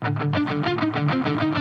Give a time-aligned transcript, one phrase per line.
[0.00, 1.57] Thank you.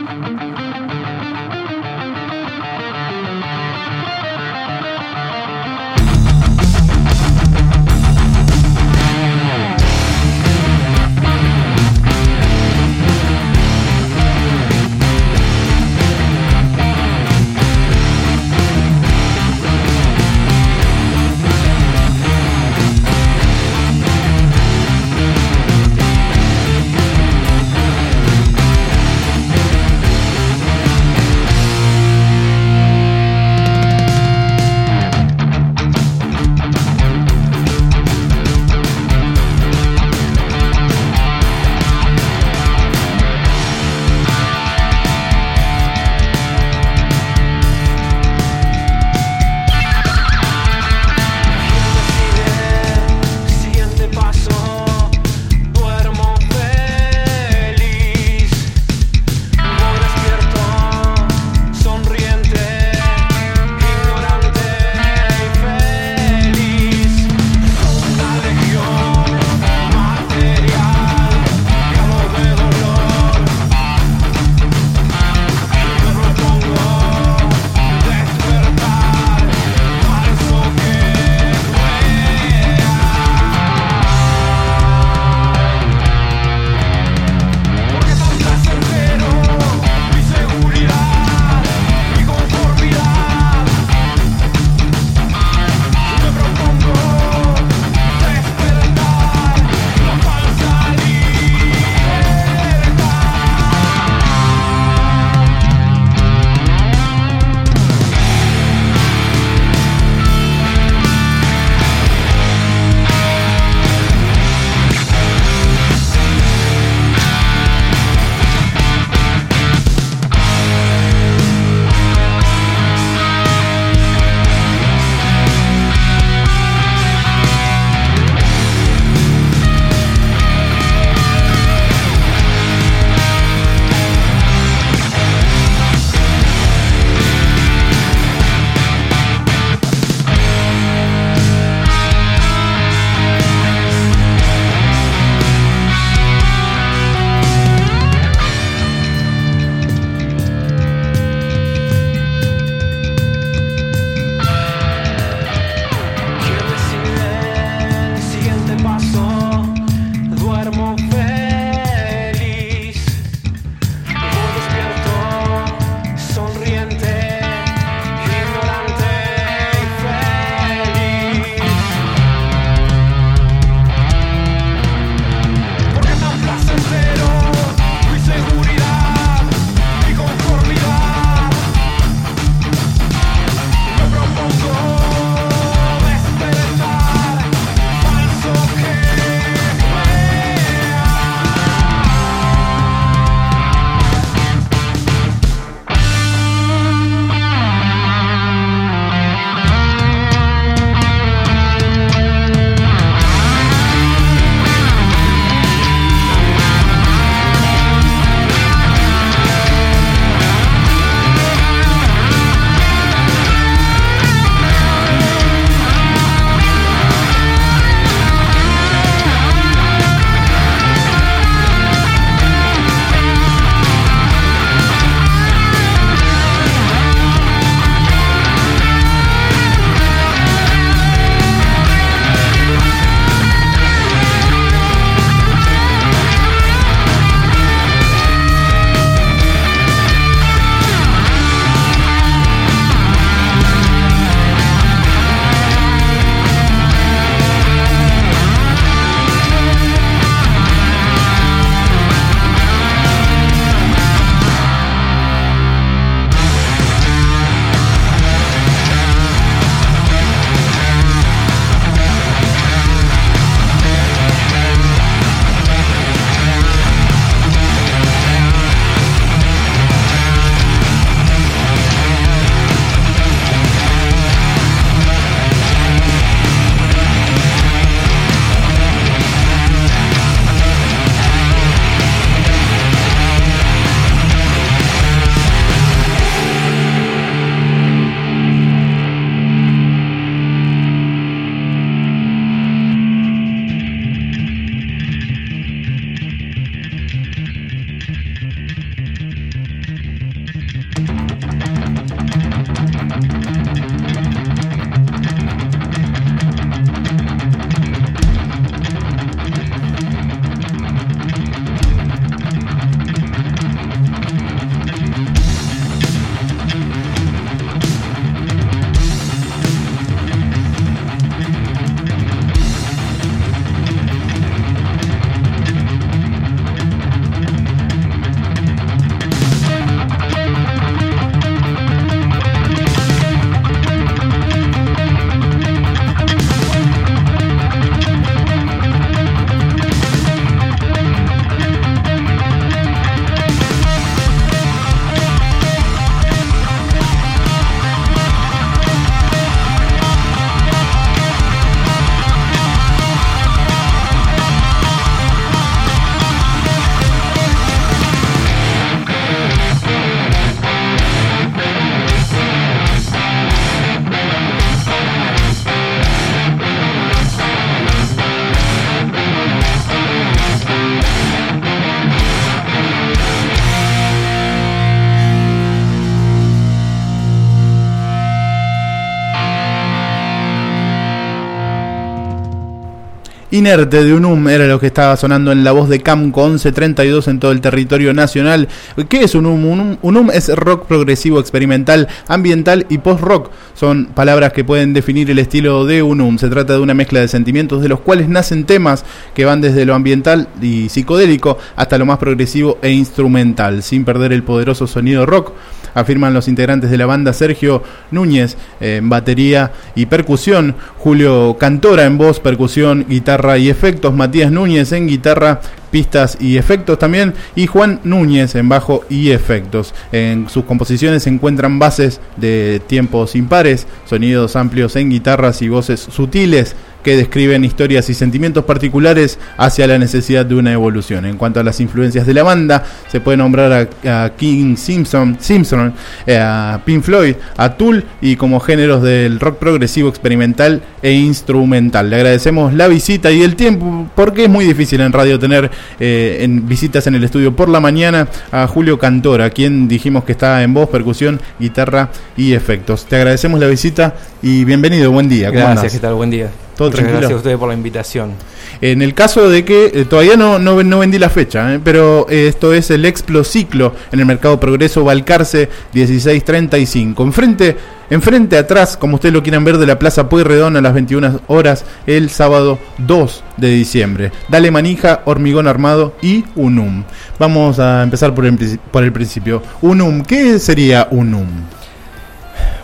[383.58, 387.40] Inerte de Unum era lo que estaba sonando en la voz de Camco 1132 en
[387.40, 388.68] todo el territorio nacional.
[389.10, 389.98] ¿Qué es Unum?
[390.04, 393.50] Unum, es rock progresivo, experimental, ambiental y post-rock.
[393.74, 396.38] Son palabras que pueden definir el estilo de Unum.
[396.38, 399.86] Se trata de una mezcla de sentimientos de los cuales nacen temas que van desde
[399.86, 405.26] lo ambiental y psicodélico hasta lo más progresivo e instrumental, sin perder el poderoso sonido
[405.26, 405.54] rock
[405.98, 407.82] afirman los integrantes de la banda Sergio
[408.12, 414.92] Núñez en batería y percusión, Julio Cantora en voz, percusión, guitarra y efectos, Matías Núñez
[414.92, 415.62] en guitarra,
[415.92, 419.94] pistas y efectos también, y Juan Núñez en bajo y efectos.
[420.12, 426.00] En sus composiciones se encuentran bases de tiempos impares, sonidos amplios en guitarras y voces
[426.02, 426.76] sutiles
[427.08, 431.26] que describen historias y sentimientos particulares hacia la necesidad de una evolución.
[431.26, 435.94] En cuanto a las influencias de la banda, se puede nombrar a, King Simpson, Simpson,
[436.26, 442.10] eh, a Pink Floyd, a Tool y como géneros del rock progresivo experimental e instrumental.
[442.10, 445.72] Le agradecemos la visita y el tiempo porque es muy difícil en radio tener
[446.02, 450.34] eh, en visitas en el estudio por la mañana a Julio Cantora, quien dijimos que
[450.34, 453.06] está en voz, percusión, guitarra y efectos.
[453.06, 455.52] Te agradecemos la visita y bienvenido, buen día.
[455.52, 456.16] Gracias, ¿qué tal?
[456.16, 456.50] Buen día.
[456.78, 457.18] Todo tranquilo.
[457.18, 458.34] Gracias a ustedes por la invitación.
[458.82, 462.48] En el caso de que eh, todavía no, no, vendí la fecha, eh, pero eh,
[462.48, 467.24] esto es el Explociclo en el Mercado Progreso Balcarce 1635.
[467.24, 467.76] Enfrente,
[468.12, 471.84] enfrente atrás, como ustedes lo quieran ver, de la Plaza Pueyrredón a las 21 horas
[472.06, 474.32] el sábado 2 de diciembre.
[474.48, 477.04] Dale manija, hormigón armado y unum.
[477.40, 479.64] Vamos a empezar por el, por el principio.
[479.82, 481.48] Unum, ¿qué sería unum?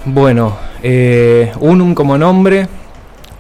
[0.06, 0.58] Bueno,
[1.60, 2.68] unum como nombre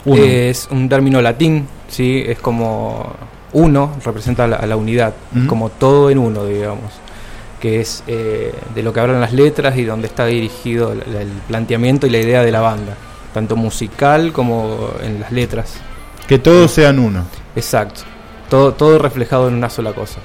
[0.05, 2.23] es un término latín, ¿sí?
[2.25, 3.13] es como
[3.53, 5.13] uno, representa a la, unidad,
[5.47, 6.91] como todo en uno, digamos,
[7.59, 12.07] que es eh, de lo que hablan las letras y donde está dirigido el, planteamiento
[12.07, 12.97] y la idea de la banda,
[13.33, 15.75] tanto musical como en las letras.
[16.27, 17.25] Que todos sean uno.
[17.55, 18.01] Exacto,
[18.49, 20.19] todo, todo reflejado en una sola cosa.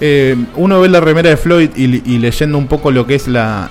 [0.00, 3.70] Eh, uno ve la remera de Floyd y, leyendo un poco lo que es la,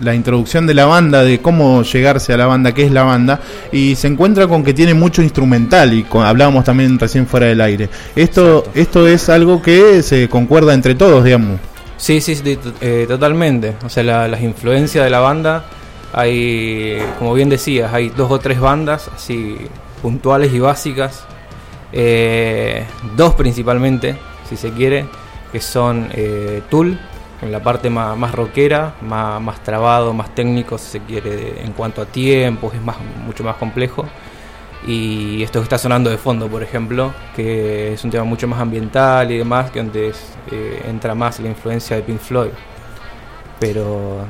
[0.00, 3.40] la, introducción de la banda, de cómo llegarse a la banda, qué es la banda,
[3.70, 7.88] y se encuentra con que tiene mucho instrumental, y hablábamos también recién fuera del aire.
[8.16, 11.60] Esto, esto es algo que se concuerda entre todos, digamos.
[11.96, 12.36] Sí, sí,
[12.80, 13.76] eh, totalmente.
[13.84, 15.66] O sea, las influencias de la banda,
[16.12, 19.56] hay, como bien decías, hay dos o tres bandas así
[20.02, 21.24] puntuales y básicas,
[21.92, 22.84] eh,
[23.16, 24.16] dos principalmente,
[24.48, 25.06] si se quiere
[25.54, 26.98] que son eh, Tool,
[27.40, 31.70] en la parte más, más rockera, más, más, trabado, más técnico, si se quiere, en
[31.74, 34.04] cuanto a tiempos, es más, mucho más complejo.
[34.84, 38.60] Y esto que está sonando de fondo, por ejemplo, que es un tema mucho más
[38.60, 40.20] ambiental y demás, que antes
[40.50, 42.50] eh, entra más la influencia de Pink Floyd.
[43.60, 44.26] Pero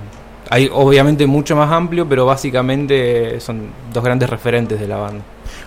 [0.50, 5.24] hay obviamente mucho más amplio, pero básicamente son dos grandes referentes de la banda.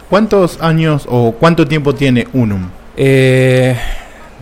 [0.07, 2.69] ¿Cuántos años o cuánto tiempo tiene Unum?
[2.95, 3.75] Eh,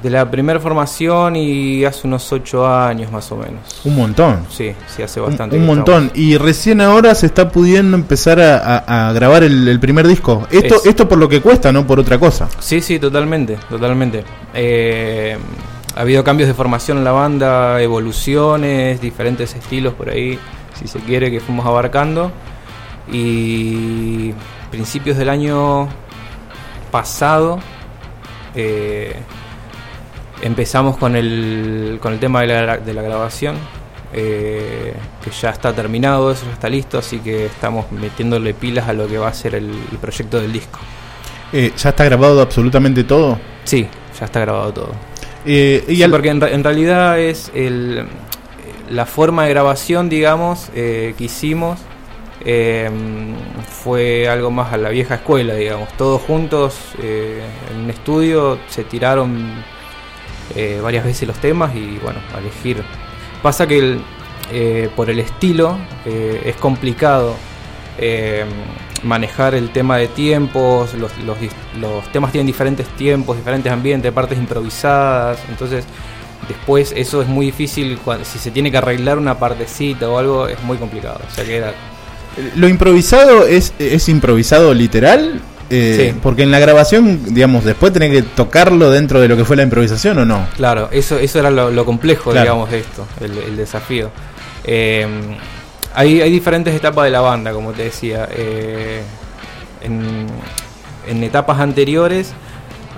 [0.06, 3.82] de la primera formación y hace unos ocho años más o menos.
[3.84, 4.46] Un montón.
[4.52, 5.58] Sí, sí, hace bastante.
[5.58, 6.12] Un, montón.
[6.14, 10.46] Y recién ahora se está pudiendo empezar a, grabar el, primer disco.
[10.52, 12.48] Esto, esto por lo que cuesta, no por otra cosa.
[12.60, 14.24] Sí, sí, totalmente, totalmente.
[14.54, 15.40] Eh,
[15.96, 20.38] ha habido cambios de formación en la banda, evoluciones, diferentes estilos por ahí,
[20.80, 22.32] si se quiere, que fuimos abarcando.
[23.12, 24.34] Y
[24.70, 25.90] principios del año
[26.92, 27.58] pasado,
[28.54, 29.16] eh,
[30.46, 33.56] Empezamos con el, con el tema de la, de la grabación,
[34.14, 38.94] eh, que ya está terminado, eso ya está listo, así que estamos metiéndole pilas a
[38.94, 40.78] lo que va a ser el, proyecto del disco.
[41.52, 43.40] Eh, ¿Ya está grabado absolutamente todo?
[43.64, 43.88] Sí,
[44.20, 44.92] ya está grabado todo.
[45.48, 48.06] Eh, y Porque en, en, realidad es el,
[48.92, 51.80] la forma de grabación, digamos, que hicimos
[53.68, 55.92] fue algo más a la vieja escuela, digamos.
[55.98, 59.64] Todos juntos en un estudio se tiraron
[60.54, 62.84] eh, varias veces los temas y bueno, a elegir.
[63.42, 63.98] Pasa que
[64.52, 67.36] eh, por el estilo eh, es complicado
[69.04, 75.40] manejar el tema de tiempos, los, los, temas tienen diferentes tiempos, diferentes ambientes, partes improvisadas,
[75.48, 75.86] entonces
[76.50, 80.62] después eso es muy difícil, si se tiene que arreglar una partecita o algo es
[80.64, 81.22] muy complicado.
[81.26, 81.64] O sea que.
[82.56, 88.22] ¿Lo improvisado es, es improvisado literal eh, porque en la grabación, digamos, después tenés que
[88.22, 90.48] tocarlo dentro de lo que fue la improvisación o no.
[90.56, 94.12] Claro, eso, eso era lo, complejo, digamos, de esto, el, desafío.
[94.64, 95.08] Eh,
[95.94, 98.28] hay, hay, diferentes etapas de la banda, como te decía.
[98.32, 99.02] Eh,
[99.82, 100.28] en,
[101.08, 102.34] en, etapas anteriores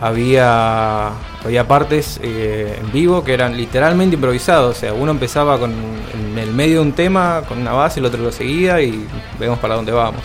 [0.01, 1.09] había,
[1.43, 4.77] había partes en vivo que eran literalmente improvisados.
[4.77, 5.74] O sea, uno empezaba con
[6.13, 9.05] en el medio de un tema, con una base, el otro lo seguía y
[9.39, 10.21] vemos para dónde vamos.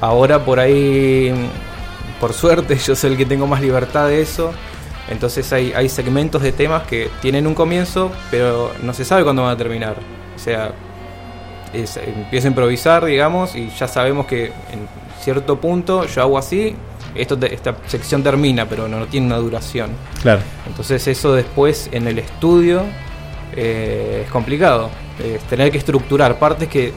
[0.00, 1.32] Ahora por ahí
[2.20, 4.52] por suerte yo soy el que tengo más libertad de eso.
[5.08, 9.42] Entonces hay, hay segmentos de temas que tienen un comienzo, pero no se sabe cuándo
[9.42, 9.96] van a terminar.
[10.34, 10.72] O sea,
[11.72, 14.88] es, empiezo a improvisar, digamos, y ya sabemos que en
[15.20, 16.74] cierto punto yo hago así,
[17.14, 19.90] esto esta sección termina, pero no, tiene una duración.
[20.22, 20.40] Claro.
[20.66, 22.82] Entonces eso después en el estudio
[23.54, 24.90] eh, es complicado.
[25.22, 26.92] Es tener que estructurar partes que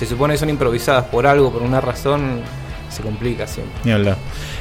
[0.00, 2.40] se supone que son improvisadas por algo, por una razón,
[2.88, 4.14] se complica siempre.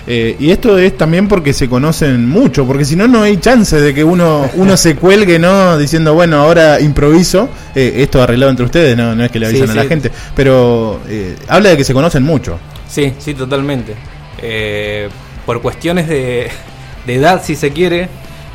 [0.06, 3.80] Eh, y esto es también porque se conocen mucho, porque si no, no hay chance
[3.80, 5.78] de que uno, uno se cuelgue, ¿no?
[5.78, 9.70] Diciendo, bueno, ahora improviso, eh, esto arreglado entre ustedes, no, no es que le avisan
[9.70, 12.60] a la gente, pero eh, habla de que se conocen mucho.
[12.90, 13.96] Sí, sí, totalmente.
[15.46, 16.50] por cuestiones de,
[17.08, 18.10] de, edad, si se quiere,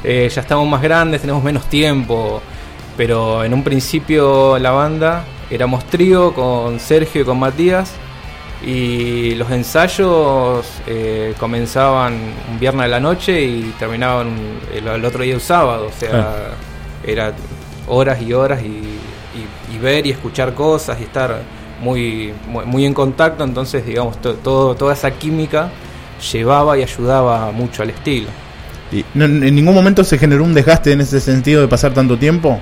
[0.05, 2.43] ya estamos más grandes, tenemos menos tiempo,
[2.95, 7.93] pero en un principio la banda éramos trío con Sergio y con Matías
[8.67, 12.15] y los ensayos eh, comenzaban
[12.51, 14.33] un viernes de la noche y terminaban
[14.73, 16.53] el, otro día un sábado, o sea,
[17.07, 17.35] era
[17.87, 18.83] horas y horas y,
[19.83, 21.43] ver y escuchar cosas y estar
[21.83, 25.69] muy, muy, en contacto, entonces digamos, todo, toda esa química
[26.33, 28.29] llevaba y ayudaba mucho al estilo.
[28.91, 32.61] ¿Y en ningún momento se generó un desgaste en ese sentido de pasar tanto tiempo?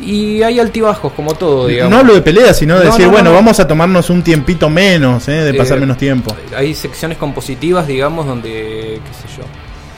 [0.00, 1.90] Y hay altibajos, como todo, digamos.
[1.90, 5.32] No hablo de pelea, sino de decir, bueno, vamos a tomarnos un tiempito menos, ¿eh?
[5.44, 6.34] de pasar eh, menos tiempo.
[6.56, 9.44] Hay secciones compositivas, digamos, donde, qué sé yo,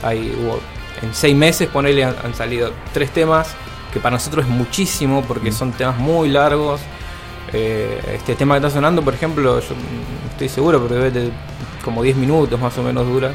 [0.07, 0.59] hay, hubo,
[1.01, 3.49] en seis meses, ponele, han, han salido tres temas,
[3.93, 5.53] que para nosotros es muchísimo, porque mm.
[5.53, 6.81] son temas muy largos.
[7.53, 9.75] Eh, este tema que está sonando, por ejemplo, yo
[10.31, 11.31] estoy seguro, pero debe de
[11.83, 13.31] como 10 minutos más o menos dura.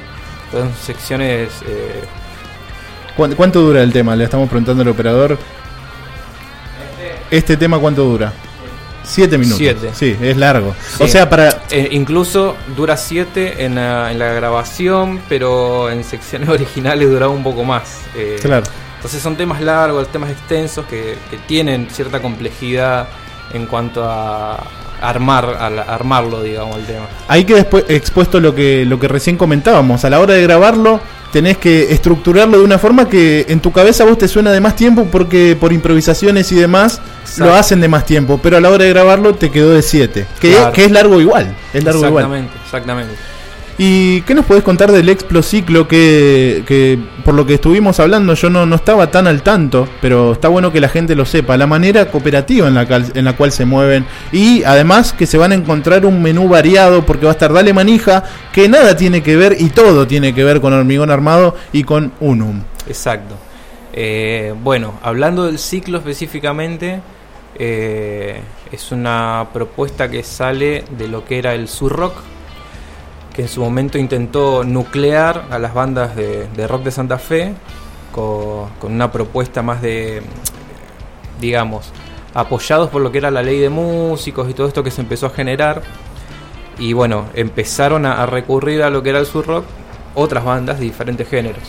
[0.50, 1.50] Son secciones...
[3.36, 4.14] ¿Cuánto dura el tema?
[4.14, 5.36] Le estamos preguntando al operador.
[7.30, 8.32] ¿Este tema cuánto dura?
[9.02, 9.58] Siete minutos.
[9.58, 9.90] Siete.
[9.94, 10.74] Sí, es largo.
[10.98, 11.62] O sea, para.
[11.70, 18.00] Eh, incluso dura siete en la, grabación, pero en secciones originales duraba un poco más.
[18.14, 18.66] Eh, claro.
[18.96, 21.16] Entonces son temas largos, temas extensos que,
[21.46, 23.08] tienen cierta complejidad
[23.54, 24.58] en cuanto a
[25.00, 27.06] armar, a armarlo, digamos, el tema.
[27.28, 30.04] Ahí que después expuesto lo que, lo que recién comentábamos.
[30.04, 31.00] A la hora de grabarlo,
[31.32, 34.76] tenés que estructurarlo de una forma que en tu cabeza vos te suena de más
[34.76, 37.00] tiempo porque por improvisaciones y demás
[37.36, 40.26] lo hacen de más tiempo, pero a la hora de grabarlo te quedó de 7,
[40.40, 43.14] que, que, es largo igual, es largo exactamente, Exactamente.
[43.80, 48.50] ¿Y qué nos podés contar del Explociclo que, que por lo que estuvimos hablando yo
[48.50, 51.68] no, no estaba tan al tanto, pero está bueno que la gente lo sepa, la
[51.68, 52.82] manera cooperativa en la,
[53.14, 57.06] en la cual se mueven y además que se van a encontrar un menú variado
[57.06, 60.42] porque va a estar Dale Manija, que nada tiene que ver y todo tiene que
[60.42, 62.62] ver con Hormigón Armado y con Unum.
[62.88, 63.36] Exacto.
[63.92, 67.00] Eh, bueno, hablando del ciclo específicamente,
[67.56, 68.40] eh,
[68.72, 72.14] es una propuesta que sale de lo que era el surrock
[73.38, 77.54] que en su momento intentó nuclear a las bandas de, rock de Santa Fe
[78.10, 80.22] con, una propuesta más de,
[81.40, 81.92] digamos,
[82.34, 85.26] apoyados por lo que era la ley de músicos y todo esto que se empezó
[85.26, 85.82] a generar.
[86.80, 89.66] Y bueno, empezaron a, recurrir a lo que era el sur rock
[90.16, 91.62] otras bandas de diferentes géneros.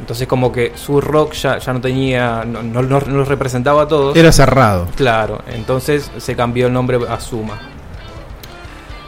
[0.00, 3.88] Entonces como que sur rock ya, ya no tenía, no, no, no, no representaba a
[3.88, 4.16] todos.
[4.16, 4.88] Era cerrado.
[4.96, 7.73] Claro, entonces se cambió el nombre a Suma.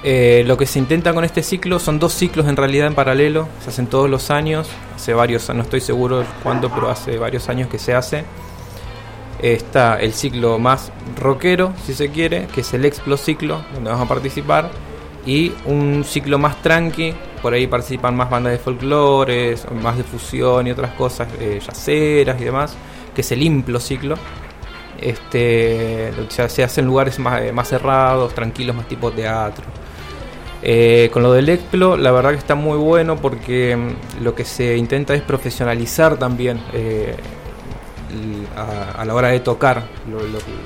[0.09, 3.49] Eh, lo que se intenta con este ciclo son dos ciclos en realidad en paralelo,
[3.61, 7.69] se hacen todos los años, hace varios, no estoy seguro cuándo, pero hace varios años
[7.69, 8.25] que se hace.
[9.43, 14.07] Está el ciclo más rockero, si se quiere, que es el Explo ciclo, donde vamos
[14.07, 14.71] a participar,
[15.27, 20.69] y un ciclo más tranqui, por ahí participan más bandas de folclore, más de fusión
[20.69, 22.77] y otras cosas, eh, yaceras y demás,
[23.13, 24.15] que es el Implo ciclo.
[25.01, 29.65] Este, se hace en lugares más, eh, más cerrados, tranquilos, más tipo teatro.
[30.69, 34.45] Eh, con lo del Explo, la verdad que está muy bueno porque mm, lo que
[34.45, 37.15] se intenta es profesionalizar también eh,
[38.99, 39.85] a, la hora de tocar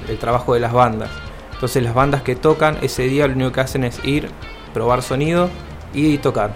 [0.08, 1.10] el trabajo de las bandas.
[1.52, 4.30] Entonces las bandas que tocan ese día lo único que hacen es ir,
[4.72, 5.50] probar sonido
[5.92, 6.52] y tocar.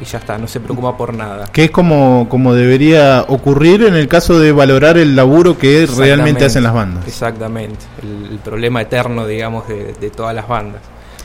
[0.00, 1.48] Y ya está, no se preocupa por nada.
[1.52, 6.44] Que es como, como debería ocurrir en el caso de valorar el laburo que realmente
[6.44, 7.08] hacen las bandas.
[7.08, 7.84] Exactamente,
[8.30, 10.80] el, problema eterno, digamos, de todas las bandas.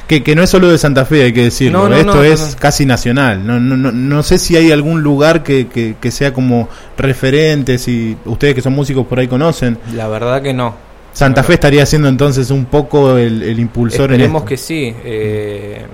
[0.07, 1.93] Que, no es solo de Santa Fe, hay que decirlo.
[1.93, 3.45] Esto es casi nacional.
[3.45, 8.53] No, no, no, sé si hay algún lugar que, que, sea como referente, si ustedes
[8.53, 9.77] que son músicos por ahí conocen.
[9.95, 10.75] La verdad que no.
[11.13, 14.95] Santa Fe estaría siendo entonces un poco el, el impulsor Esperemos en que sí.
[15.03, 15.85] Eh,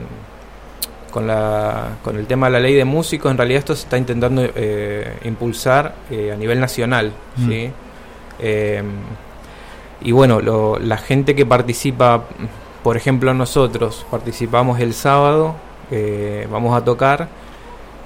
[1.11, 3.97] con, la, con el tema de la ley de músicos, en realidad esto se está
[3.97, 7.11] intentando eh, impulsar eh, a nivel nacional.
[7.37, 7.49] Mm.
[7.49, 7.71] ¿sí?
[10.01, 12.23] y bueno, lo, la gente que participa
[12.83, 15.55] por ejemplo, nosotros participamos el sábado,
[15.91, 17.27] eh, vamos a tocar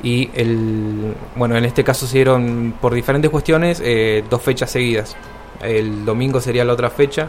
[0.02, 5.16] Y el, bueno, en este caso se dieron por diferentes cuestiones eh, dos fechas seguidas.
[5.62, 7.28] El domingo sería la otra fecha.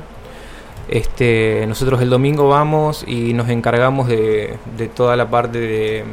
[0.88, 6.04] Este, nosotros el domingo vamos y nos encargamos de, de toda la parte de,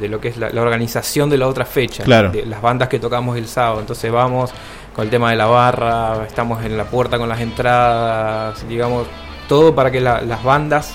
[0.00, 2.30] de lo que es la, la organización de la otra fecha, Claro.
[2.30, 3.80] de las bandas que tocamos el sábado.
[3.80, 4.50] Entonces vamos
[4.94, 9.06] con el tema de la barra, estamos en la puerta con las entradas, digamos,
[9.50, 10.94] todo para que la- las bandas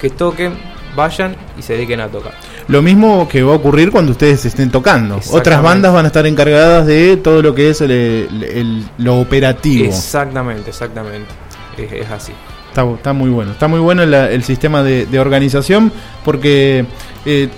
[0.00, 0.54] que toquen
[0.94, 2.32] vayan y se dediquen a tocar.
[2.68, 5.20] Lo mismo que va a ocurrir cuando ustedes estén tocando.
[5.30, 9.20] Otras bandas van a estar encargadas de todo lo que es el- el- el- lo
[9.20, 9.84] operativo.
[9.86, 11.28] Exactamente, exactamente.
[11.76, 12.32] Es, es así.
[12.68, 13.50] Está, está muy bueno.
[13.52, 15.90] Está muy bueno el sistema de, de organización
[16.24, 16.86] porque
[17.26, 17.48] eh,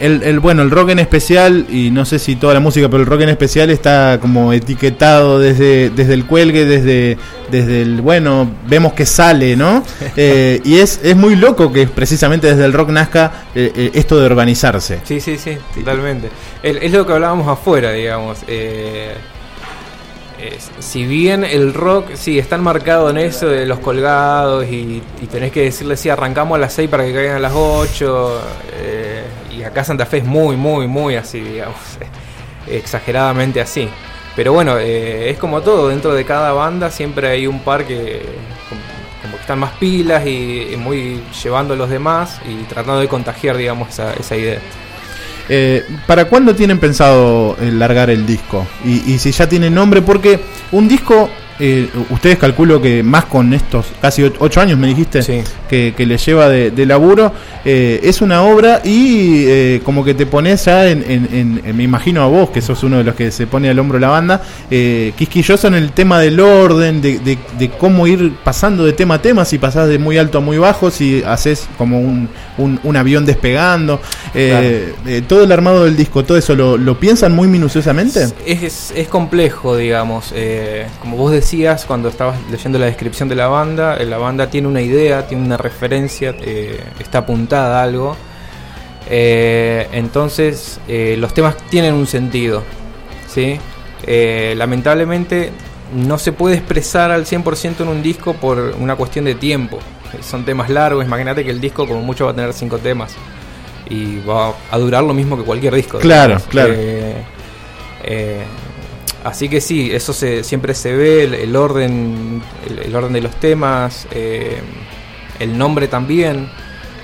[0.00, 3.02] el, el- bueno el rock en especial y no sé si toda la música, pero
[3.02, 7.18] el rock en especial está como etiquetado desde desde el cuelgue, desde
[7.50, 9.82] desde el bueno vemos que sale, ¿no?
[10.16, 14.18] Eh, y es es muy loco que precisamente desde el rock nazca eh, eh, esto
[14.18, 15.00] de organizarse.
[15.04, 16.28] Sí, sí, sí, totalmente.
[16.62, 18.38] El- es lo que hablábamos afuera, digamos.
[18.48, 19.14] eh,
[20.40, 25.52] es- si bien el rock, sí, están marcado en eso de los colgados y, tenés
[25.52, 28.40] que decirle, sí, arrancamos a las 6 para que caigan a las 8.
[28.74, 29.22] eh,
[29.56, 31.76] y acá Santa Fe es muy, muy, muy así, digamos.
[32.66, 33.88] exageradamente así.
[34.36, 38.22] Pero bueno, eh, es como todo, dentro de cada banda siempre hay un par que
[39.20, 43.08] como que están más pilas y, y muy llevando a los demás y tratando de
[43.08, 44.60] contagiar, digamos, esa, esa idea.
[45.48, 48.66] Eh, ¿Para cuándo tienen pensado eh, largar el disco?
[48.84, 50.40] Y, y si ya tiene nombre, porque
[50.72, 51.30] un disco,
[51.60, 55.40] eh, ustedes calculo que más con estos casi ocho años, me dijiste, Sí.
[55.68, 57.32] que, que le lleva de, de laburo,
[57.64, 61.82] eh, es una obra y eh, como que te pones ya en, en- en- me
[61.82, 64.42] imagino a vos, que sos uno de los que se pone al hombro la banda,
[64.70, 69.14] eh, quisquilloso en el tema del orden, de, de- de cómo ir pasando de tema
[69.16, 72.80] a tema, si pasás de muy alto a muy bajo, si haces como un, un-
[72.84, 74.00] un avión despegando,
[75.26, 78.24] todo el armado del disco, todo eso, ¿lo, lo piensan muy minuciosamente?
[78.46, 80.32] Es, es, es complejo, digamos.
[80.34, 84.50] eh, como vos decías cuando estabas leyendo la descripción de la banda, eh, la banda
[84.50, 88.14] tiene una idea, tiene una referencia, eh, está apuntada a algo.
[89.08, 92.64] Eh, entonces, eh, los temas tienen un sentido.
[93.26, 93.58] ¿sí?
[94.56, 95.50] Lamentablemente,
[95.94, 99.78] no se puede expresar al 100% en un disco por una cuestión de tiempo.
[100.20, 103.14] Son temas largos, imagínate que el disco como mucho va a tener cinco temas.
[103.88, 105.98] Y va a durar lo mismo que cualquier disco.
[105.98, 106.48] Claro, digamos.
[106.48, 106.74] claro.
[108.04, 108.42] Eh,
[109.28, 114.60] así que sí, eso siempre se ve, el, orden, el, orden de los temas, eh,
[115.38, 116.50] el nombre también.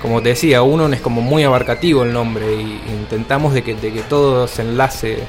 [0.01, 3.75] Como te decía, uno es como muy abarcativo el nombre y intentamos de que,
[4.09, 5.19] todo se enlace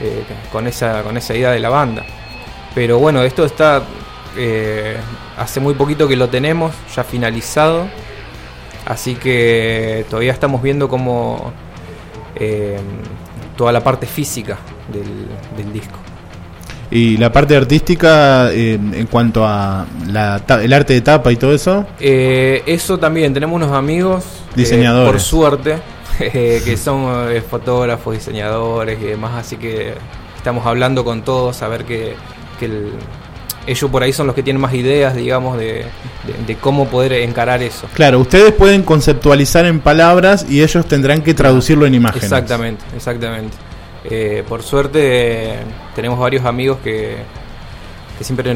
[0.00, 1.02] eh, con, esa,
[1.34, 2.04] idea de la banda.
[2.74, 3.82] Pero bueno, esto está
[4.36, 4.96] eh,
[5.36, 7.88] hace muy poquito que lo tenemos ya finalizado.
[8.86, 11.52] Así que todavía estamos viendo como
[13.56, 14.58] toda la parte física
[15.56, 15.98] del disco.
[16.90, 21.54] Y la parte artística, eh, en cuanto a la el arte de tapa y todo
[21.54, 25.10] eso, Eh, eso también, tenemos unos amigos, eh, Diseñadores.
[25.12, 25.78] por suerte,
[26.20, 29.94] eh, que son eh, fotógrafos, diseñadores y demás, así que
[30.36, 32.14] estamos hablando con todos a ver que,
[32.58, 32.92] que el-
[33.66, 35.66] ellos por ahí son los que tienen más ideas, digamos, de,
[36.26, 37.86] de- de cómo poder encarar eso.
[37.92, 42.24] Claro, ustedes pueden conceptualizar en palabras y ellos tendrán que traducirlo en imágenes.
[42.24, 43.54] Exactamente, exactamente.
[44.10, 45.58] Eh, por suerte
[45.94, 47.16] tenemos varios amigos que,
[48.16, 48.54] que siempre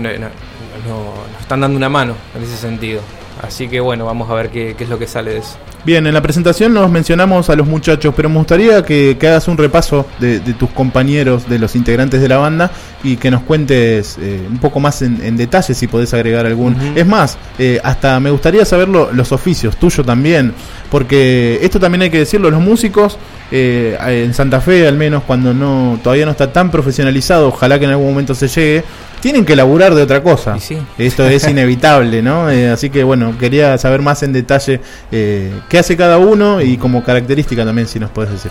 [0.86, 3.00] no- no- no- nos están dando una mano en ese sentido.
[3.42, 5.56] Así que bueno, vamos a ver qué, qué es lo que sale de eso.
[5.84, 9.48] Bien, en la presentación nos mencionamos a los muchachos, pero me gustaría que, que hagas
[9.48, 12.70] un repaso de, de tus compañeros, de los integrantes de la banda,
[13.02, 16.76] y que nos cuentes eh, un poco más en, en detalle si podés agregar algún.
[16.94, 20.54] Es más, eh, hasta me gustaría saber lo- los oficios, tuyo también,
[20.88, 23.18] porque esto también hay que decirlo, los músicos
[23.50, 27.86] eh, en Santa Fe, al menos cuando no todavía no está tan profesionalizado, ojalá que
[27.86, 28.84] en algún momento se llegue,
[29.22, 30.58] tienen que laburar de otra cosa.
[30.58, 30.76] Sí.
[30.98, 32.50] Esto es inevitable, ¿no?
[32.50, 34.80] Eh, así que bueno, quería saber más en detalle
[35.12, 38.50] eh, qué hace cada uno y como característica también, si nos puedes decir.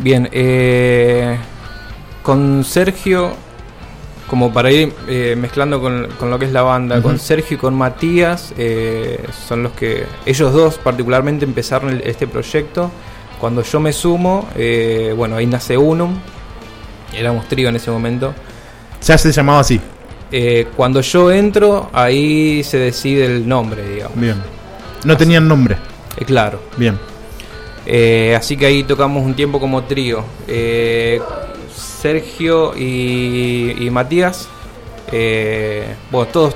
[0.00, 1.38] Bien, eh,
[2.24, 3.32] con Sergio,
[4.26, 7.58] como para ir eh, mezclando con, con lo que es la banda, con Sergio y
[7.60, 8.52] con Matías,
[9.48, 12.90] son los que, ellos dos particularmente empezaron el- este proyecto.
[13.40, 14.48] Cuando yo me sumo,
[15.16, 16.16] bueno, ahí nace Unum,
[17.14, 18.34] éramos trío en ese momento.
[19.06, 19.80] Ya se llamaba así.
[20.30, 24.20] Eh, cuando yo entro, ahí se decide el nombre, digamos.
[24.20, 24.36] Bien.
[25.04, 25.76] No tenían nombre.
[26.18, 26.60] Eh, claro.
[26.76, 26.98] Bien.
[27.86, 30.22] Eh, así que ahí tocamos un tiempo como trío.
[30.46, 31.20] Eh,
[31.74, 34.48] Sergio y, y Matías,
[36.10, 36.54] bueno, todos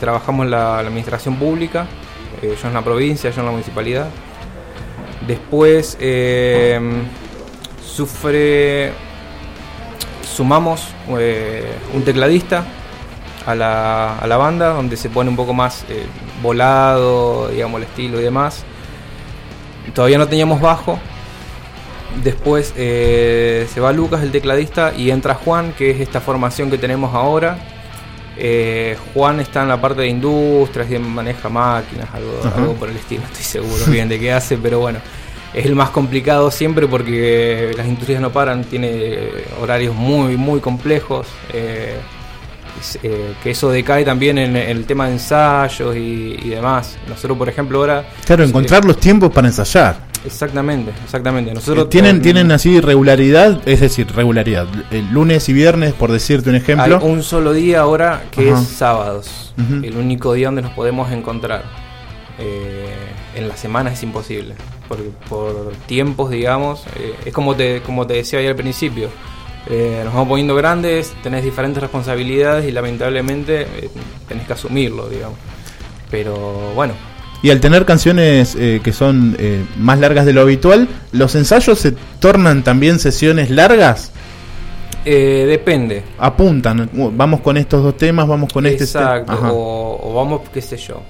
[0.00, 1.86] trabajamos en la, la administración pública,
[2.42, 4.08] yo en la provincia, yo en la municipalidad.
[5.26, 5.98] Después,
[7.84, 8.92] sufre,
[10.34, 10.88] sumamos
[11.94, 12.64] un tecladista
[13.46, 16.06] a la, a la, banda, donde se pone un poco más eh,
[16.42, 18.64] volado, digamos, el estilo y demás.
[19.94, 20.98] Todavía no teníamos bajo.
[22.22, 26.78] Después eh, se va Lucas, el tecladista, y entra Juan, que es esta formación que
[26.78, 27.58] tenemos ahora.
[28.36, 33.22] Eh, Juan está en la parte de industrias maneja máquinas, algo, algo por el estilo,
[33.24, 34.98] estoy seguro bien de qué hace, pero bueno,
[35.52, 39.28] es el más complicado siempre porque las industrias no paran, tiene
[39.60, 41.26] horarios muy, muy complejos.
[41.52, 41.98] Eh,
[43.02, 46.96] eh, que eso decae también en, el tema de ensayos y, demás.
[47.08, 48.04] Nosotros, por ejemplo, ahora...
[48.24, 50.10] Claro, encontrar los tiempos para ensayar.
[50.24, 51.54] Exactamente, exactamente.
[51.54, 54.66] Nosotros tienen tienen así regularidad, es decir, regularidad.
[54.90, 56.98] El lunes y viernes, por decirte un ejemplo.
[56.98, 59.54] Hay un solo día ahora que es sábados.
[59.82, 61.64] El único día donde nos podemos encontrar.
[62.38, 62.94] Eh,
[63.34, 64.54] en la semana es imposible.
[64.88, 69.08] Porque por tiempos, digamos, eh, es como te, como te decía ahí al principio.
[69.68, 73.90] Eh, nos vamos poniendo grandes, tenés diferentes responsabilidades y lamentablemente eh,
[74.28, 75.38] tenés que asumirlo, digamos.
[76.10, 76.94] Pero bueno.
[77.42, 79.36] Y al tener canciones eh, que son
[79.78, 84.12] más largas de lo habitual, ¿los ensayos se tornan también sesiones largas?
[85.02, 86.02] depende.
[86.18, 88.84] Apuntan, vamos con estos dos temas, vamos con este.
[88.84, 91.02] Exacto, o, vamos, qué sé yo.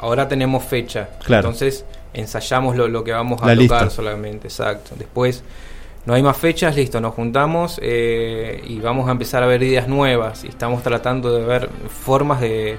[0.00, 1.10] ahora tenemos fecha.
[1.24, 1.48] Claro.
[1.48, 4.96] Entonces ensayamos lo, lo que vamos a tocar solamente, exacto.
[4.98, 5.44] Después
[6.06, 9.86] no hay más fechas, listo, nos juntamos eh, y vamos a empezar a ver ideas
[9.86, 12.78] nuevas y estamos tratando de ver formas de,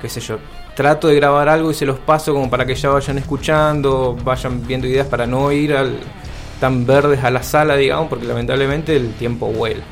[0.00, 0.38] qué sé yo,
[0.74, 4.66] trato de grabar algo y se los paso como para que ya vayan escuchando, vayan
[4.66, 5.98] viendo ideas para no ir al,
[6.60, 9.82] tan verdes a la sala, digamos, porque lamentablemente el tiempo vuela.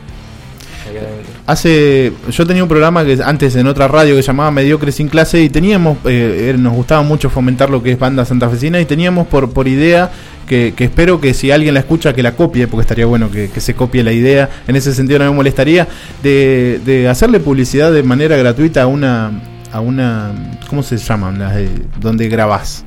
[1.47, 5.43] Hace, yo tenía un programa que antes en otra radio que llamaba Mediocre sin clase
[5.43, 9.51] y teníamos, eh, nos gustaba mucho fomentar lo que es banda santafesina y teníamos por,
[9.51, 10.11] por idea
[10.51, 13.75] que, espero que si alguien la escucha que la copie, porque estaría bueno que, se
[13.75, 15.87] copie la idea, en ese sentido no me molestaría,
[16.23, 19.31] de, hacerle publicidad de manera gratuita a una,
[19.73, 21.38] a una ¿cómo se llaman?
[21.38, 21.55] Las
[22.01, 22.85] donde grabás.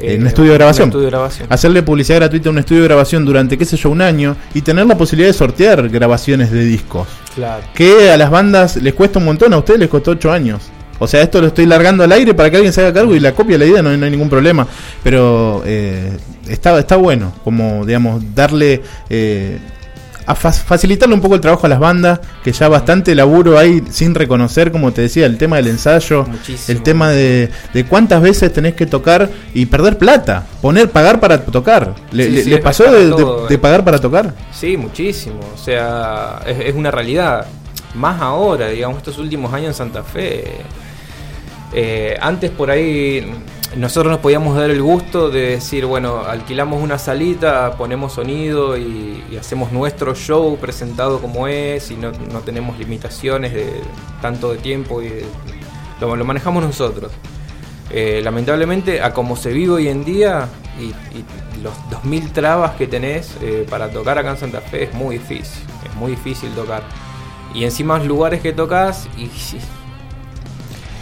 [0.00, 0.92] En un estudio de grabación.
[1.48, 4.62] Hacerle publicidad gratuita a un estudio de grabación durante, qué sé yo, un año y
[4.62, 7.06] tener la posibilidad de sortear grabaciones de discos.
[7.34, 7.62] Claro.
[7.74, 10.70] Que a las bandas les cuesta un montón, a ustedes les costó ocho años.
[10.98, 13.20] O sea, esto lo estoy largando al aire para que alguien se haga cargo y
[13.20, 14.66] la copia la idea, no, hay ningún problema.
[15.02, 16.16] Pero eh,
[16.48, 18.82] está, está bueno, como, digamos, darle.
[19.10, 19.58] Eh,
[20.26, 24.14] a facilitarle un poco el trabajo a las bandas, que ya bastante laburo hay sin
[24.14, 26.26] reconocer, como te decía, el tema del ensayo,
[26.68, 31.44] el tema de, de, cuántas veces tenés que tocar y perder plata, poner, pagar para
[31.44, 31.94] tocar.
[32.10, 34.34] ¿Le, pasó de, pagar para tocar?
[34.52, 37.46] Sí, muchísimo, o sea, es, es una realidad,
[37.94, 40.64] más ahora, digamos, estos últimos años en Santa Fe
[41.72, 43.26] eh, antes por ahí
[43.74, 49.36] nosotros nos podíamos dar el gusto de decir, bueno, alquilamos una salita, ponemos sonido y,
[49.38, 52.10] hacemos nuestro show presentado como es y no,
[52.44, 53.82] tenemos limitaciones de
[54.22, 55.10] tanto de tiempo y
[56.00, 57.12] lo, manejamos nosotros.
[57.90, 60.48] Eh, lamentablemente, a como se vive hoy en día
[60.80, 60.92] y,
[61.62, 65.64] los 2000 trabas que tenés eh, para tocar acá en Santa Fe es muy difícil,
[65.84, 66.82] es muy difícil tocar.
[67.54, 69.28] Y encima los lugares que tocas y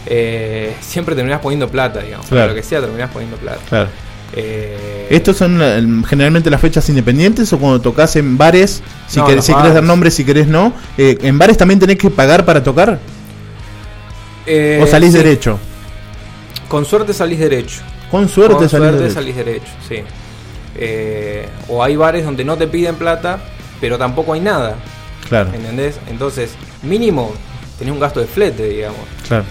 [0.05, 2.29] eh, siempre terminás poniendo plata, digamos.
[2.29, 3.59] Lo que sea, terminás poniendo plata.
[3.67, 3.89] Claro.
[4.33, 8.83] Eh, ¿Estos son eh, generalmente las fechas independientes o cuando tocas en bares?
[9.07, 10.73] Si, querés, dar nombres, si querés no.
[10.97, 12.99] ¿En bares también tenés que pagar para tocar?
[14.81, 15.59] ¿O salís derecho?
[16.67, 17.81] Con suerte salís derecho.
[18.11, 19.13] Con suerte, Con salís, derecho.
[19.13, 19.71] salís derecho.
[19.87, 20.03] sí.
[21.67, 23.39] o hay bares donde no te piden plata,
[23.81, 24.75] pero tampoco hay nada.
[25.27, 25.51] Claro.
[25.53, 25.99] ¿Entendés?
[26.07, 26.51] Entonces,
[26.83, 27.33] mínimo
[27.77, 29.01] tenés un gasto de flete, digamos.
[29.27, 29.45] Claro.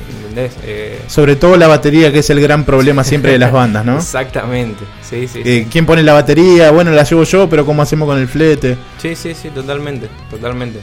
[0.65, 3.97] Eh, Sobre todo la batería, que es el gran problema siempre de las bandas, ¿no?
[3.97, 6.71] Exactamente, sí, sí, eh, ¿Quién pone la batería?
[6.71, 8.77] Bueno, la llevo yo, pero ¿cómo hacemos con el flete?
[8.99, 10.81] Sí, sí, sí, totalmente, totalmente.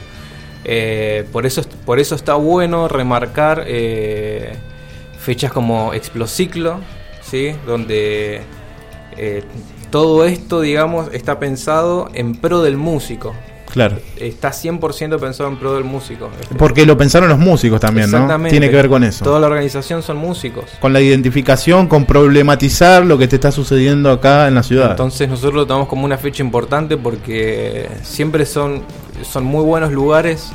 [0.64, 3.66] Eh, por, eso, por eso está bueno remarcar
[5.18, 6.80] fechas como Explociclo,
[7.20, 7.54] ¿sí?
[7.66, 8.42] Donde
[9.90, 13.34] todo esto, digamos, está pensado en pro del músico.
[13.72, 13.96] Claro.
[14.18, 16.28] Está 100% pensado en pro del músico.
[16.58, 18.28] Porque lo pensaron los músicos también, ¿no?
[18.48, 19.24] Tiene que ver con eso.
[19.24, 20.64] Toda la organización son músicos.
[20.78, 24.90] Con la identificación, con problematizar lo que te está sucediendo acá en la ciudad.
[24.90, 28.82] Entonces nosotros lo tomamos como una fecha importante porque siempre son,
[29.22, 30.52] son muy buenos lugares,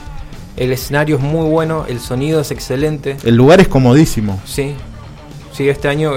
[0.56, 3.18] el escenario es muy bueno, el sonido es excelente.
[3.24, 4.40] El lugar es comodísimo.
[4.46, 4.76] Sí,
[5.54, 6.12] sí, este año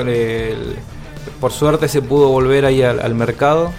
[1.40, 3.70] por suerte se pudo volver ahí al, mercado,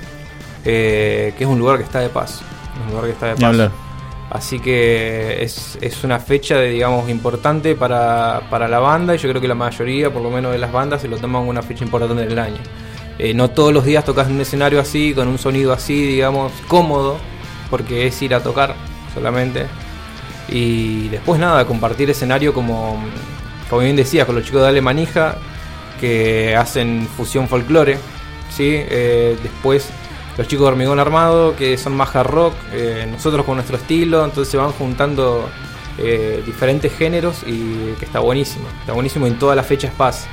[0.66, 2.44] eh, que es un lugar que está de paso
[2.86, 3.72] un lugar que está de paso.
[4.32, 9.28] Así que es, es, una fecha, de, digamos, importante para, para, la banda y yo
[9.28, 11.84] creo que la mayoría, por lo menos de las bandas, se lo toman una fecha
[11.84, 12.60] importante del año.
[13.20, 16.54] Eh, no todos los días tocas en un escenario así, con un sonido así, digamos,
[16.70, 17.18] cómodo,
[17.70, 18.74] porque es ir a tocar
[19.14, 19.66] solamente.
[20.48, 23.04] Y después nada, compartir escenario como,
[23.70, 25.36] como bien decía, con los chicos de Ale Manija,
[26.00, 27.98] que hacen fusión folclore.
[28.50, 28.70] ¿sí?
[28.74, 29.90] Eh, después
[30.38, 34.24] los chicos de Hormigón Armado, que son más hard rock, eh, nosotros con nuestro estilo,
[34.26, 35.50] entonces se van juntando
[35.98, 38.66] eh, diferentes géneros y que está buenísimo.
[38.80, 40.28] Está buenísimo en todas las fechas paz.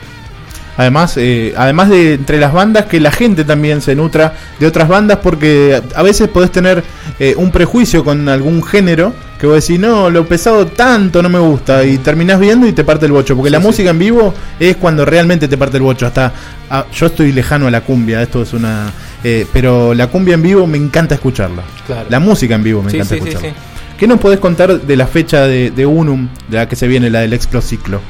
[0.78, 4.86] Además, eh, además de entre las bandas, que la gente también se nutra de otras
[4.86, 6.84] bandas, porque a veces podés tener
[7.18, 11.40] eh, un prejuicio con algún género, que vos decís, no, lo pesado tanto no me
[11.40, 13.66] gusta, y terminás viendo y te parte el bocho, porque Sí, la sí.
[13.66, 16.06] música en vivo es cuando realmente te parte el bocho.
[16.06, 16.32] Hasta
[16.70, 18.92] ah, yo estoy lejano a la cumbia, esto es una.
[19.24, 21.62] Eh, pero la cumbia en vivo me encanta escucharla.
[21.86, 22.06] Claro.
[22.10, 23.48] La música en vivo me Sí, encanta sí, escucharla.
[23.50, 23.54] sí.
[23.98, 27.10] ¿Qué nos podés contar de la fecha de, de Unum, de la que se viene,
[27.10, 28.00] la del Explociclo?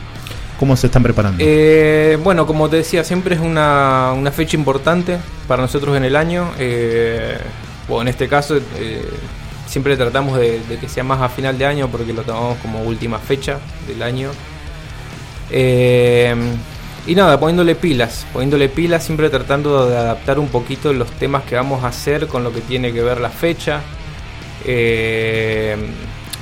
[0.59, 1.39] ¿Cómo se están preparando?
[1.47, 6.17] Eh, bueno, como te decía, siempre es una, una fecha importante para nosotros en el
[6.17, 6.51] año.
[6.59, 7.39] Eh,
[7.89, 9.09] o en este caso, eh,
[9.67, 12.83] siempre tratamos de, de que sea más a final de año porque lo tomamos como
[12.83, 14.31] última fecha del año.
[15.51, 16.35] Eh,
[17.09, 21.57] y nada, poniéndole pilas, poniéndole pilas, siempre tratando de adaptar un poquito los temas que
[21.57, 23.81] vamos a hacer con lo que tiene que ver la fecha.
[24.67, 25.77] Eh,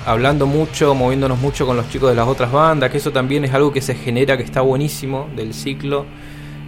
[0.05, 3.55] hablando mucho, moviéndonos mucho con los chicos de las otras bandas, que eso también es
[3.55, 6.05] algo que se genera, que está buenísimo del ciclo.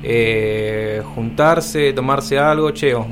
[0.03, 3.07] Eh, juntarse, tomarse algo, che, os-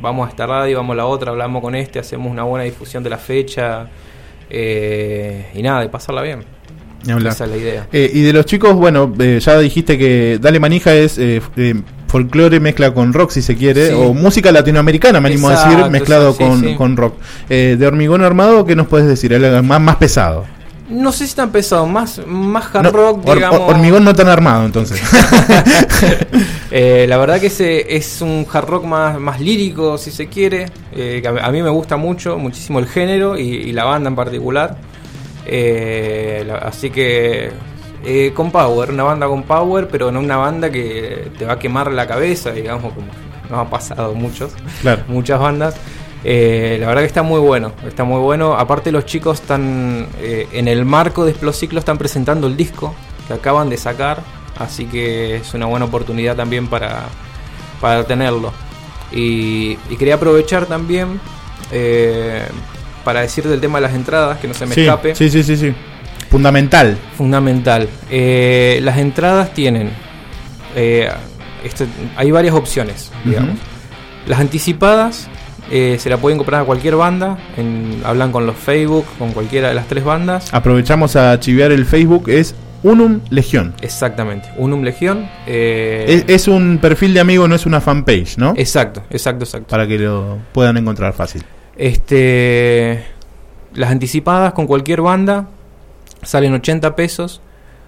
[0.00, 3.02] vamos a esta radio, vamos a la otra, hablamos con este, hacemos una buena difusión
[3.02, 3.88] de la fecha.
[4.50, 6.57] eh, y nada, y pasarla bien.
[7.08, 7.32] Hablar.
[7.32, 7.86] Esa es la idea.
[7.92, 11.74] Eh, y de los chicos, bueno, eh, ya dijiste que Dale Manija es eh, eh,
[12.08, 13.94] folclore mezcla con rock, si se quiere, Sí.
[13.96, 16.74] o música latinoamericana, me animo a decir, Exacto, mezclado sí, con, sí.
[16.74, 17.14] con rock.
[17.48, 19.32] Eh, de Hormigón Armado, ¿qué nos puedes decir?
[19.32, 20.44] El más, más pesado.
[20.90, 23.60] No sé si tan pesado, más, más hard No, rock, hor- digamos.
[23.60, 25.00] hor- hormigón no tan armado, entonces.
[26.70, 30.66] Eh, la verdad que ese es un hard rock más, más lírico, si se quiere.
[30.94, 34.16] eh, a, a mí me gusta mucho, muchísimo el género y, y la banda en
[34.16, 34.76] particular.
[35.48, 37.50] Eh, la- así que
[38.04, 41.58] eh, con power, una banda con power, pero no una banda que te va a
[41.58, 43.06] quemar la cabeza, digamos, como
[43.50, 45.02] nos ha pasado muchos, Claro.
[45.08, 45.74] muchas bandas.
[46.24, 48.54] Eh, la verdad que está muy bueno, está muy bueno.
[48.54, 52.94] Aparte los chicos están en el marco de Explociclo están presentando el disco
[53.26, 54.20] que acaban de sacar,
[54.58, 57.04] así que es una buena oportunidad también para,
[57.80, 58.52] para tenerlo.
[59.12, 61.20] Y, y quería aprovechar también
[63.08, 65.14] para decir del tema de las entradas, que no se me sí, escape.
[65.14, 65.72] sí, sí, sí, sí.
[66.30, 66.98] Fundamental.
[67.16, 67.88] Fundamental.
[68.10, 69.88] Eh, las entradas tienen.
[70.76, 71.08] eh,
[71.64, 71.86] este-
[72.18, 73.56] hay varias opciones, digamos.
[74.26, 75.26] Las anticipadas
[75.70, 77.38] eh, se la pueden comprar a cualquier banda.
[77.56, 80.52] en- hablan con los Facebook, con cualquiera de las tres bandas.
[80.52, 83.72] Aprovechamos a chivear el Facebook, es Unum Legión.
[83.80, 84.50] Exactamente.
[84.58, 85.26] Unum Legión.
[85.46, 88.52] eh, Es, es un perfil de amigo, no es una fanpage, ¿no?
[88.56, 89.68] exacto, exacto, exacto.
[89.68, 91.42] Para que lo puedan encontrar fácil.
[91.78, 93.04] Este,
[93.74, 95.48] las anticipadas con cualquier banda
[96.22, 97.40] salen 80 pesos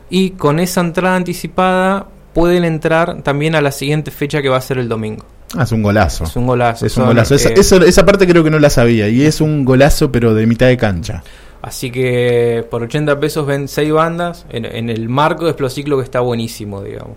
[0.09, 4.61] y con esa entrada anticipada pueden entrar también a la siguiente fecha que va a
[4.61, 5.25] ser el domingo.
[5.57, 6.25] Ah, es un golazo.
[6.25, 6.87] Es un golazo.
[6.87, 7.35] Es un golazo.
[7.35, 7.55] Esa, eh,
[7.89, 9.09] esa parte creo que no la sabía.
[9.09, 11.25] Y es un golazo, pero de mitad de cancha.
[11.61, 16.05] Así que por 80 pesos ven 6 bandas en, en el marco de Explociclo que
[16.05, 17.17] está buenísimo, digamos.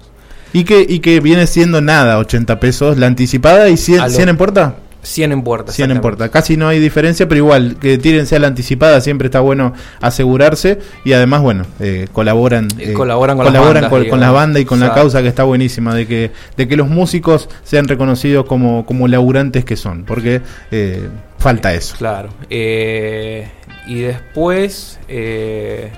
[0.51, 4.13] Y que, y que viene siendo nada, 80 pesos la anticipada y 100, A lo-
[4.13, 4.75] 100 en puerta.
[5.03, 5.71] 100 en puerta.
[5.71, 6.29] 100 en puerta.
[6.29, 10.79] Casi no hay diferencia, pero igual, que tírense a la anticipada, siempre está bueno asegurarse.
[11.03, 14.65] Y además, bueno, eh, colaboran, Eh, colaboran con las colaboran bandas, con, la banda y
[14.65, 18.85] con la causa que está buenísima, de que, de que los músicos sean reconocidos como,
[18.85, 21.95] como laburantes que son, porque eh, falta eso.
[21.97, 22.29] Claro.
[22.49, 23.47] Eh,
[23.85, 25.91] y después, eh,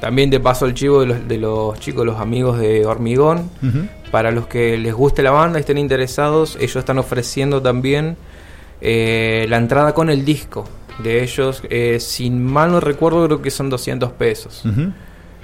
[0.00, 3.50] también te paso el chivo de los, de los chicos, los amigos de Hormigón.
[4.10, 8.16] Para los que les guste la banda y estén interesados, ellos están ofreciendo también
[8.80, 10.68] eh, la entrada con el disco
[11.02, 11.62] de ellos.
[11.68, 14.62] Eh, sin mal no recuerdo, creo que son 200 pesos.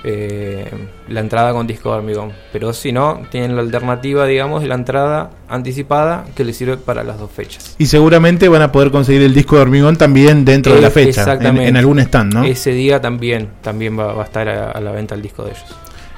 [0.04, 0.70] Eh,
[1.08, 2.32] la entrada con disco de hormigón.
[2.52, 7.02] Pero si no, tienen la alternativa, digamos, de la entrada anticipada que les sirve para
[7.02, 7.74] las dos fechas.
[7.78, 11.34] Y seguramente van a poder conseguir el disco de hormigón también dentro de la fecha,
[11.34, 12.44] en, algún stand, ¿no?
[12.44, 15.50] Ese día también, también va, va a estar a, a la venta el disco de
[15.50, 15.64] ellos.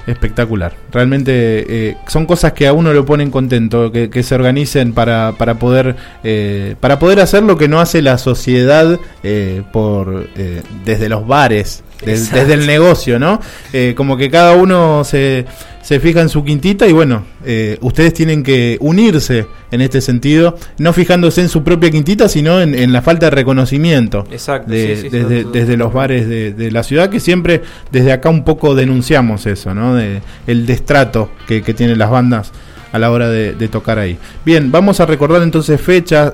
[0.09, 0.73] Espectacular.
[0.91, 1.31] Realmente
[1.89, 5.59] eh, son cosas que a uno lo ponen contento, que, que se organicen para, para
[5.59, 11.09] poder eh, para poder hacer lo que no hace la sociedad eh, por eh, desde
[11.09, 13.39] los bares, desde el negocio, ¿no?
[13.95, 15.45] Como que cada uno se,
[15.81, 20.57] se fija en su quintita y bueno, eh, ustedes tienen que unirse en este sentido,
[20.77, 24.95] no fijándose en su propia quintita, sino en, en la falta de reconocimiento Exacto, de-
[24.95, 27.61] sí, sí, desde, desde los bares de, de la ciudad, que siempre
[27.91, 29.95] desde acá un poco denunciamos eso, ¿no?
[29.95, 32.51] De el destrato que, que tienen las bandas
[32.91, 34.17] a la hora de, de tocar ahí.
[34.43, 36.33] Bien, vamos a recordar entonces fechas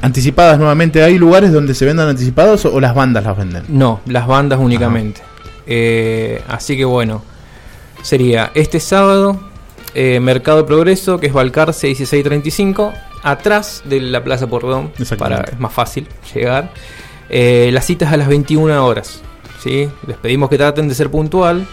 [0.00, 1.02] anticipadas nuevamente.
[1.02, 3.64] ¿Hay lugares donde se vendan anticipados o, o las bandas las venden?
[3.68, 5.22] No, las bandas únicamente.
[5.66, 7.24] Eh, así que bueno,
[8.04, 9.40] sería este sábado,
[9.94, 15.72] eh, Mercado Progreso, que es Balcarce 1635, atrás de la Plaza Porredón, para es más
[15.72, 16.70] fácil llegar.
[17.30, 19.22] Eh, las citas a las 21 horas.
[19.62, 19.88] ¿sí?
[20.06, 21.66] Les pedimos que traten de ser puntual,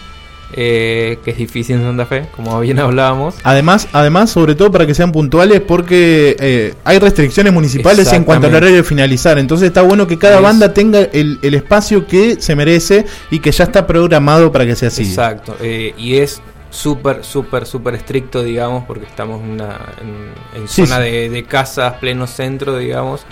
[0.54, 3.34] eh, que es difícil en Santa Fe, como bien hablábamos.
[3.42, 8.46] Además, además, sobre todo para que sean puntuales, porque eh, hay restricciones municipales en cuanto
[8.48, 9.38] al horario de finalizar.
[9.38, 13.38] Entonces está bueno que cada Es- banda tenga el, el espacio que se merece y
[13.40, 15.02] que ya está programado para que sea así.
[15.04, 20.68] Exacto, eh, y es súper, súper, súper estricto, digamos, porque estamos en, una, en, en
[20.68, 21.02] Sí, zona sí.
[21.10, 23.22] De, de casas, pleno centro, digamos,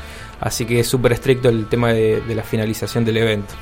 [0.40, 3.54] así que es súper estricto el tema de, de la finalización del evento.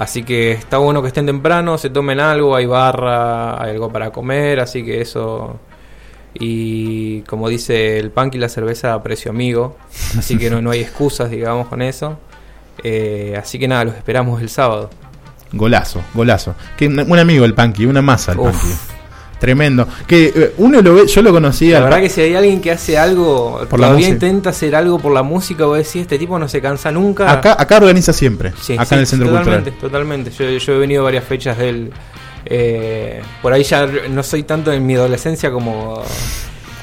[0.00, 4.10] Así que está bueno que estén temprano, se tomen algo, hay barra, hay algo para
[4.10, 5.60] comer, así que eso...
[6.32, 9.76] Y como dice el punk y la cerveza a precio amigo,
[10.18, 12.18] así que no, no hay excusas, digamos, con eso.
[12.82, 14.88] Eh, así que nada, los esperamos el sábado.
[15.52, 16.54] Golazo, golazo.
[16.78, 18.89] Que un un amigo el Punky, una masa el Uf.
[19.40, 19.88] Tremendo.
[20.06, 21.78] Que eh, uno lo ve, yo lo conocía.
[21.80, 25.12] La verdad que si hay alguien que hace algo, Por todavía intenta hacer algo por
[25.12, 27.32] la música, vos decís, este tipo no se cansa nunca.
[27.32, 28.52] acá, acá organiza siempre.
[28.60, 29.90] Sí, acá sí, en el Centro totalmente, Cultural.
[29.90, 31.90] Totalmente, yo, yo he venido varias fechas de él.
[32.44, 36.02] eh, por ahí ya no soy tanto en mi adolescencia como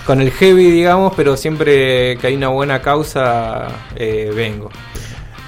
[0.05, 4.69] con el heavy, digamos, pero siempre que hay una buena causa, eh, vengo.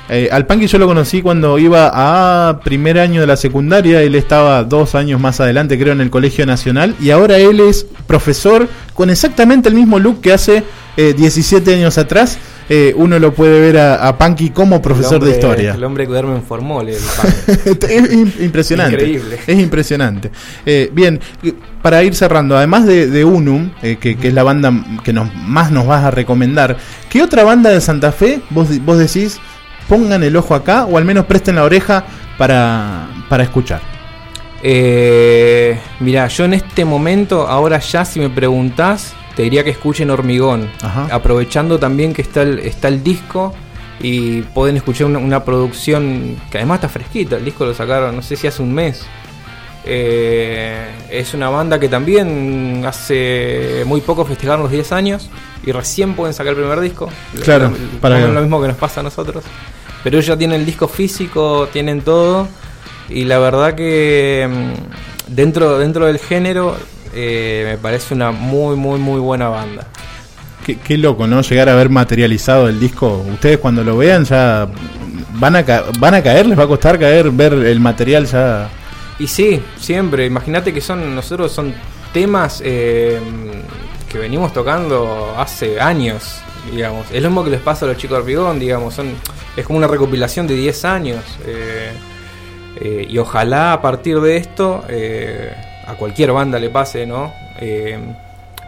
[0.10, 4.02] Eh, al Punky yo lo conocí cuando iba a primer año de la secundaria.
[4.02, 6.96] Él estaba dos años más adelante, creo, en el Colegio Nacional.
[7.00, 10.64] Y ahora él es profesor con exactamente el mismo look que hace
[10.98, 12.38] eh, 17 años atrás.
[12.72, 15.74] Eh, uno lo puede ver a, a Punky como profesor hombre- de historia.
[15.74, 16.96] El hombre que duerme en formol, el
[17.66, 18.96] es im- impresionante.
[18.96, 19.40] Increíble.
[19.48, 20.30] Es impresionante.
[20.66, 21.20] Eh, bien,
[21.82, 24.72] para ir cerrando, además de, de Unum, eh, que, que es la banda
[25.04, 26.78] que nos, más nos vas a recomendar,
[27.10, 29.40] ¿qué otra banda de Santa Fe vos, vos decís
[29.90, 32.06] pongan el ojo acá o al menos presten la oreja
[32.38, 33.82] para, para escuchar?
[34.62, 40.10] Eh, mira, yo en este momento, ahora ya si me preguntás, te diría que escuchen
[40.10, 40.70] Hormigón.
[40.82, 41.08] Ajá.
[41.12, 43.54] Aprovechando también que está el, está el disco
[44.02, 47.38] y pueden escuchar una, una producción que además está fresquita.
[47.38, 49.06] El disco lo sacaron, no sé si hace un mes.
[49.86, 55.30] Eh, es una banda que también hace muy poco festejaron los 10 años
[55.66, 57.10] y recién pueden sacar el primer disco.
[57.44, 59.44] Claro, Lo- para- lo mismo que nos pasa a nosotros.
[60.04, 62.48] Pero ellos ya tienen el disco físico, tienen todo.
[63.10, 66.76] Y la verdad que mm, dentro, dentro del género
[67.14, 69.88] eh, me parece una muy, muy, muy buena banda.
[70.66, 71.42] Qué, qué loco, ¿no?
[71.42, 73.26] Llegar a ver materializado el disco.
[73.34, 74.68] Ustedes cuando lo vean ya
[75.34, 78.70] van a, ca- van a caer, les va a costar caer, ver el material ya.
[79.18, 80.26] Y sí, siempre.
[80.26, 81.74] Imagínate que son nosotros son
[82.14, 83.20] temas eh,
[84.08, 86.36] que venimos tocando hace años,
[86.72, 87.08] digamos.
[87.12, 88.94] Es lo mismo que les pasa a los chicos de Hormigón, digamos.
[88.94, 89.14] Son,
[89.56, 91.24] es como una recopilación de 10 años.
[91.46, 91.92] eh,
[92.82, 95.52] eh, y ojalá a partir de esto, eh,
[95.86, 97.34] a cualquier banda le pase, ¿no?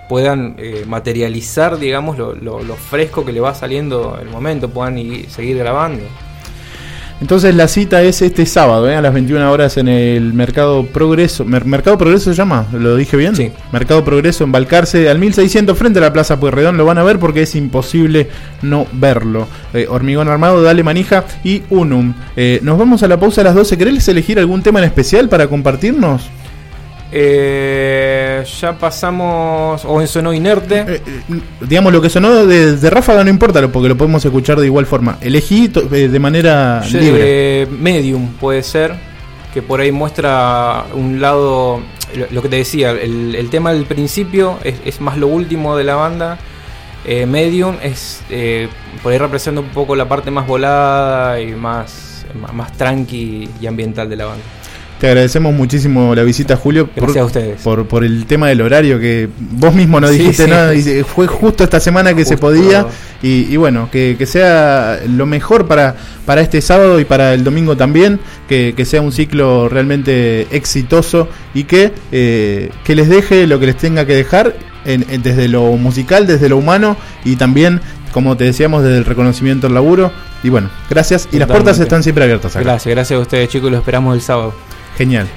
[0.09, 5.57] Puedan materializar, digamos, lo, lo- fresco que le va saliendo el momento, puedan ir- seguir
[5.57, 6.03] grabando.
[7.21, 8.95] Entonces la cita es este sábado, ¿eh?
[8.95, 11.45] a las 21 horas en el Mercado Progreso.
[11.45, 12.65] Mer- ¿Mercado Progreso se llama?
[12.73, 13.35] ¿Lo dije bien?
[13.35, 13.51] Sí.
[13.71, 16.77] Mercado Progreso en Balcarce, al 1600 frente a la Plaza Pueyrredón.
[16.77, 18.27] Lo van a ver porque es imposible
[18.63, 19.47] no verlo.
[19.73, 22.13] Eh, Hormigón Armado, Dale Manija y Unum.
[22.35, 23.77] Eh, nos vamos a la pausa a las 12.
[23.77, 26.27] ¿Querés elegir algún tema en especial para compartirnos?
[27.13, 30.79] Eh, ya pasamos, o en Sonó Inerte.
[30.79, 34.59] Eh, eh, digamos, lo que sonó de, de Ráfaga no importa, porque lo podemos escuchar
[34.59, 35.17] de igual forma.
[35.19, 37.67] Elegí eh, de manera Yo, libre.
[37.69, 38.95] Medium puede ser,
[39.53, 41.81] que por ahí muestra un lado,
[42.15, 45.75] lo, lo que te decía, el, el tema del principio es, es más lo último
[45.75, 46.39] de la banda.
[47.03, 48.69] Medium es, eh,
[49.01, 54.07] por ahí representa un poco la parte más volada y más, más tranqui y ambiental
[54.07, 54.43] de la banda.
[55.01, 57.59] Te agradecemos muchísimo la visita, Julio, por, a ustedes.
[57.63, 60.49] por, por el tema del horario que vos mismo no dijiste sí.
[60.51, 60.75] nada.
[60.75, 62.85] y fue justo esta semana que se podía.
[63.23, 65.95] Y, y bueno, que, que sea lo mejor para,
[66.27, 68.19] para este sábado y para el domingo también.
[68.47, 73.65] Que, que sea un ciclo realmente exitoso y que, eh, que les deje lo que
[73.65, 76.95] les tenga que dejar en- en- desde lo musical, desde lo humano
[77.25, 77.81] y también,
[78.11, 80.11] como te decíamos, desde el reconocimiento al laburo.
[80.43, 81.27] Y bueno, gracias.
[81.31, 82.63] Y las puertas están siempre abiertas acá.
[82.65, 84.53] Gracias, gracias a ustedes chicos, los esperamos el sábado.
[84.97, 85.27] Genial.